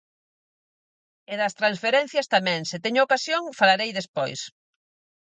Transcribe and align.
E 1.31 1.33
das 1.41 1.57
transferencias 1.59 2.27
tamén, 2.35 2.61
se 2.69 2.77
teño 2.83 3.01
ocasión, 3.03 3.43
falarei 3.59 3.91
despois. 3.99 4.39